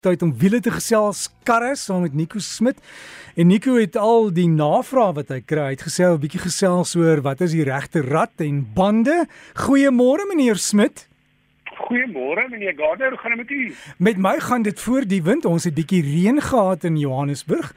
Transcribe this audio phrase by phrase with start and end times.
[0.00, 2.78] tyd om wiele te gesels karre saam met Nico Smit.
[3.36, 7.20] En Nico het al die navrae wat hy kry, het gesê 'n bietjie gesels oor
[7.20, 9.26] wat is die regte rad en bande.
[9.54, 11.06] Goeiemôre meneer Smit.
[11.84, 13.74] Goeiemôre meneer Gardner, hoe gaan dit met u?
[13.98, 15.44] Met my gaan dit voor die wind.
[15.44, 17.74] Ons het bietjie reën gehad in Johannesburg.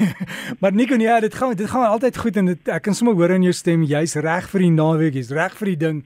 [0.60, 3.30] maar Nico, nee, dit gaan dit gaan altyd goed en dit, ek kan sommer hoor
[3.30, 6.04] in jou stem jy's reg vir die naweek, jy's reg vir die ding.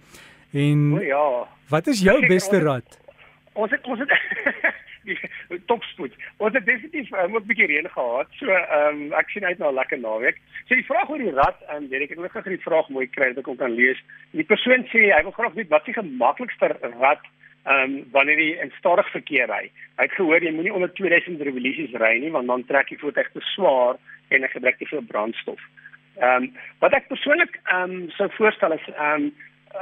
[0.53, 1.49] En o, ja.
[1.69, 2.99] Wat is jou beste rad?
[3.53, 4.09] Ons het ons het
[5.71, 6.15] topspoed.
[6.37, 8.29] Ons het definitief um, ook 'n bietjie reën gehad.
[8.39, 10.39] So ehm um, ek sien uit na 'n lekker naweek.
[10.69, 13.07] So die vraag oor die rad en um, weet ek wil gou die vraag mooi
[13.07, 13.99] kry dat ek kan lees.
[14.31, 16.67] Die persoon sê hy wil graag weet wat die gemaklikste
[17.01, 17.23] rad
[17.65, 19.71] ehm um, wanneer jy in stadig verkeer ry.
[19.97, 23.31] Hy het gehoor jy moenie onder 2000 revolusies ry nie want dan trek jy voertuig
[23.33, 23.97] te swaar
[24.29, 25.61] en ek gebruik te veel brandstof.
[26.17, 29.33] Ehm um, wat ek persoonlik ehm um, sou voorstel is ehm um,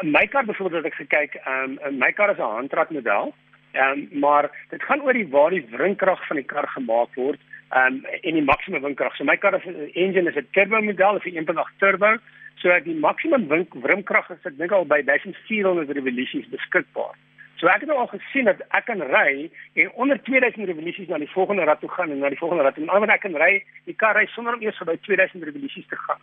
[0.03, 3.35] my kar byvoorbeeld wat ek gekyk ehm um, my kar is 'n handrat model.
[3.35, 3.48] Ehm
[3.85, 7.95] um, maar dit gaan oor die waar die wrinkrag van die kar gemaak word ehm
[7.95, 9.17] um, en die maksimum wrinkrag.
[9.17, 12.17] So my kar is 'n engine is 'n turbo model, is 'n 1.8 turbo.
[12.61, 13.49] So die maksimum
[13.83, 17.15] wrinkrag is ek dink al by 1400 revolusies beskikbaar.
[17.59, 21.19] So ek het nou al gesien dat ek kan ry en onder 2000 revolusies na
[21.19, 23.65] die volgende rad toe gaan en na die volgende rad en almal ek kan ry,
[23.85, 26.23] die kar ry sonder om eers by 2000 revolusies te gaan.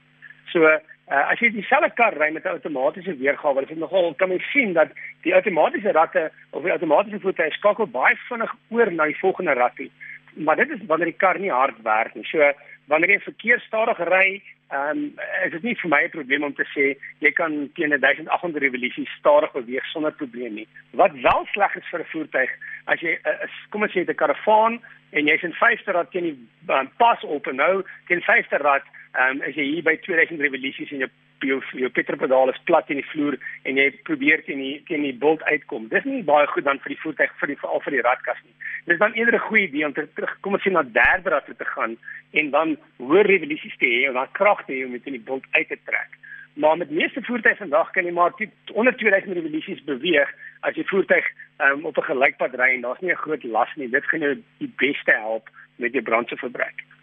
[0.56, 0.80] So uh,
[1.12, 4.40] as jy dieselfde kar ry met 'n outomatiese weergawe, dan is dit nogal kan jy
[4.54, 4.90] sien dat
[5.28, 9.76] die outomatiese ratte of die outomatiese voertuie skakel baie vinnig oor na die volgende rat
[9.76, 9.90] toe.
[10.36, 12.24] Maar dit is wanneer die kar nie hard werk nie.
[12.32, 12.40] So
[12.88, 15.04] wanneer jy verkeer stadig ry, um,
[15.44, 19.12] is dit nie vir my 'n probleem om te sê jy kan teen 1800 revolusies
[19.20, 20.68] stadig beweeg sonder probleem nie.
[20.92, 22.52] Wat wel sleg is vir 'n voertuig
[22.88, 24.80] as jy uh, kom ons sê 'n karavaan
[25.12, 26.38] en jy's in 50 rad teen die
[26.70, 28.84] um, pas op en nou teen 50 rad
[29.16, 31.12] Ehm um, as jy hier by 2000 revolusies en jou
[31.44, 33.38] jou, jou petrolpedaal is plat in die vloer
[33.70, 35.88] en jy probeer teen die teen die bult uitkom.
[35.92, 38.54] Dis nie baie goed dan vir die voertuig vir die veral vir die radkas nie.
[38.90, 41.46] Dis dan eerder 'n goeie idee om te terug kom ons sê na derde rad
[41.46, 41.98] toe te gaan
[42.32, 45.46] en dan hoër revolusies te hê en dan krag te hê om in die bult
[45.52, 46.12] uit te trek.
[46.56, 48.34] Maar met meeste voertuie vandag kan jy maar
[48.74, 50.30] onder 2000 revolusies beweeg
[50.62, 51.26] as jy voertuig
[51.60, 53.90] um, op 'n gelykpad ry en daar's nie 'n groot las nie.
[53.90, 56.95] Dit gaan jou die beste help met jou brandstofverbruik.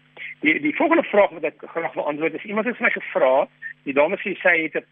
[0.43, 3.47] Die die volgende vraag wat ek graag wil antwoord is iemand het my gevra,
[3.87, 4.87] die dame sê sy het 'n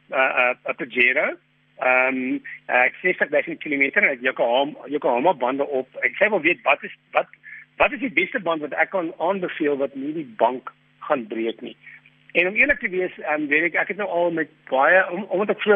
[0.70, 1.26] 'n Pajero.
[1.82, 5.88] Ehm ek sê sy het 1000 km en ek Yokohama Yokohama bande op.
[6.02, 7.26] Ek sê wel weet wat is wat
[7.76, 11.60] wat is die beste band wat ek kan aanbeveel wat nie die bank gaan breek
[11.60, 11.76] nie.
[12.32, 15.10] En om eerlik te wees, ehm um, weet ek ek het nou al met baie
[15.10, 15.74] om, omdat ek so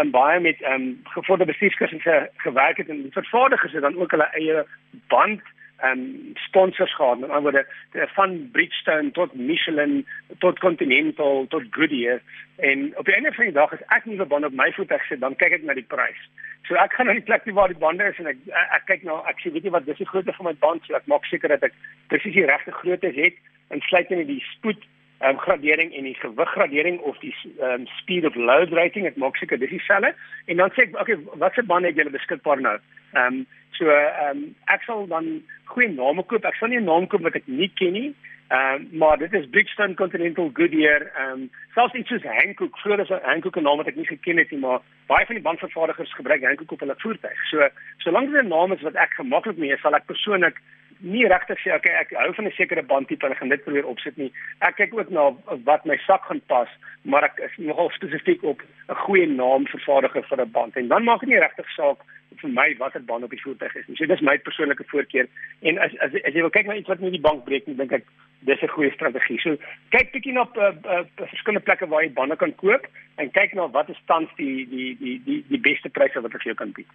[0.00, 4.30] um, baie met ehm um, gevorderde bestuurskursusse gewerk het en vervaardigers het dan ook hulle
[4.32, 4.64] eie
[5.08, 5.42] band
[5.82, 10.06] um sponsors gehad met ander woorde van Bridgestone tot Michelin
[10.38, 12.20] tot Continental tot Goodyear
[12.56, 15.20] en op die einde van die dag as ek nuwe bande op my voet sit
[15.20, 16.20] dan kyk ek na die prys.
[16.68, 19.42] So ek gaan na die plek waar die bande is en ek kyk nou ek
[19.42, 21.66] sê weet jy wat dis die grootte van my band so ek maak seker dat
[21.66, 21.78] ek
[22.12, 23.38] presies die regte grootte het
[23.74, 24.86] en sluit in die spoed
[25.22, 29.58] um, gradering en die gewiggradering of die um, speed of load rating ek maak seker
[29.58, 30.14] dis dieselfde
[30.46, 32.78] en dan sê ek okay wat se bande het julle beskikbaar nou?
[33.12, 33.46] Ehm um,
[33.78, 34.40] So ehm um,
[34.74, 35.28] ek sal dan
[35.72, 36.44] goeie name koop.
[36.44, 38.10] Ek sal nie 'n naam koop wat ek nie ken nie.
[38.52, 41.02] Ehm um, maar dit is Bridgestone Continental Goodyear.
[41.16, 42.78] Ehm um, selfs iets soos Hankook.
[42.78, 45.44] Vroeger 'n Hankook 'n naam wat ek nie geken het nie, maar baie van die
[45.48, 47.40] bandvervaardigers gebruik Hankook op hulle voertuig.
[47.50, 47.68] So
[47.98, 50.56] solank dit 'n naam is wat ek gemaklik mee is, sal ek persoonlik
[51.02, 54.16] nie regtig sê okay ek hou van 'n sekere bandtipe en gaan dit probeer opsit
[54.16, 54.32] nie.
[54.60, 56.68] Ek kyk ook na wat my sak gaan pas,
[57.02, 61.04] maar ek is nogal spesifiek op 'n goeie naam vervaardiger vir 'n band en dan
[61.04, 61.98] maak dit nie regtig saak
[62.40, 63.96] vir my watter band op die voertuig is nie.
[63.96, 65.26] So dis my persoonlike voorkeur
[65.60, 67.76] en as as as jy wil kyk na iets wat nie die bank breek nie,
[67.76, 68.04] dink ek
[68.40, 69.40] dis 'n goeie strategie.
[69.40, 69.56] So
[69.90, 72.86] kyk bietjie na uh, uh, verskillende plekke waar jy bande kan koop
[73.16, 76.42] en kyk na wat is tans die die die die die beste pryse wat ek
[76.42, 76.86] vir jou kan bied.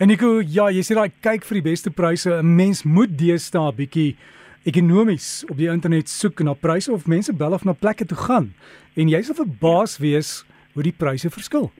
[0.00, 2.32] En ek ja, jy sê daai kyk vir die beste pryse.
[2.32, 4.16] 'n Mens moet deesdae bietjie
[4.64, 8.54] ekonomies op die internet soek na pryse of mense bel of na plekke toe gaan.
[8.96, 11.70] En jy sal verbaas wees hoe die pryse verskil.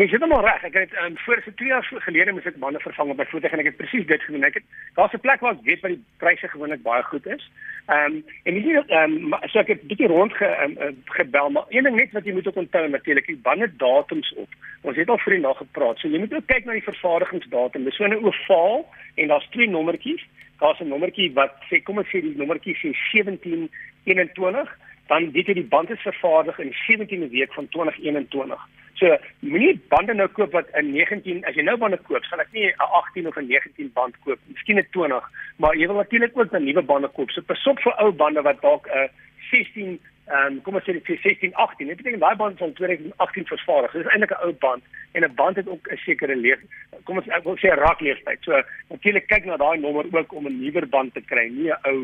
[0.00, 0.62] Jy sê hom reg.
[0.64, 3.50] Ek het um, voor se 2 jaar gelede moet ek bande vervang op my voete
[3.52, 4.46] en ek het presies dit gedoen.
[4.48, 4.64] Ek het
[4.96, 7.44] daar's 'n plek waar ek weet wat die pryse gewoonlik baie goed is.
[7.86, 11.50] Ehm um, en jy sien ehm um, so ek het bietjie rond ge, um, gebel,
[11.50, 14.48] maar een ding net wat jy moet onthou natuurlik, die bande datums op.
[14.88, 15.98] Ons het al vroeër na gepraat.
[15.98, 17.84] So jy moet ook kyk na die vervaardigingsdatum.
[17.84, 20.24] Dis so 'n ovaal en daar's twee nommertjies.
[20.60, 24.78] Daar's 'n nommertjie wat sê kom ons sê die nommertjie sê 1721
[25.08, 28.68] dan dit die band is vervaardig in die 17de week van 2021.
[29.00, 32.52] So moenie bande nou koop wat in 19 as jy nou bande koop, sal ek
[32.52, 35.24] nie 'n 18 of 'n 19 band koop, miskien 'n 20,
[35.56, 37.30] maar jy wil natuurlik ook 'n nuwe bande koop.
[37.30, 39.08] So pas op vir ou bande wat dalk 'n
[39.50, 39.98] 16
[40.30, 43.96] ehm um, kom ons sê vir 16 18 dit beteken daai band van 2018 vervaardig
[43.96, 44.82] dis eintlik 'n ou band
[45.12, 46.60] en 'n band het ook 'n sekere leef
[47.04, 50.60] kom ons ek wil sê raakleeftyd so natuurlik kyk na daai nommer ook om 'n
[50.60, 51.98] nuwer band te kry nie 'n ou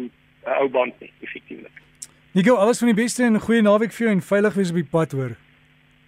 [0.46, 1.76] 'n ou band nie effektiewelik
[2.34, 4.80] Nico alles van die beste en 'n goeie naweek vir jou en veilig wees op
[4.82, 5.45] die pad hoor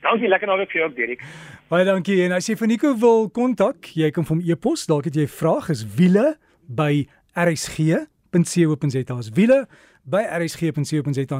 [0.02, 1.22] Dankie lekker naweek vir jou ook Derek
[1.68, 2.22] Baie dankie.
[2.24, 5.34] En as jy vir Nico wil kontak jy kan hom e-pos dalk het jy 'n
[5.40, 6.36] vraag is wiele
[6.68, 9.66] by rsg.co.za as wiele
[10.08, 11.36] by rsg.co.za